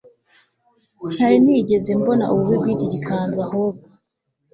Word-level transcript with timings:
ntarinigeze 1.13 1.91
mbona 1.99 2.23
ububi 2.33 2.55
bwiki 2.61 2.85
gikanzu 2.93 3.37
ahubwo 3.45 3.85